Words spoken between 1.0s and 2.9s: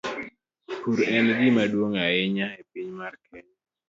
en gima duong ahinya e piny